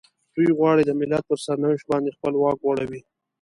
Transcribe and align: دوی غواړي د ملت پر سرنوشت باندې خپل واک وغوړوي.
دوی 0.35 0.49
غواړي 0.57 0.81
د 0.85 0.91
ملت 0.99 1.23
پر 1.29 1.37
سرنوشت 1.45 1.85
باندې 1.91 2.15
خپل 2.17 2.33
واک 2.37 2.57
وغوړوي. 2.61 3.01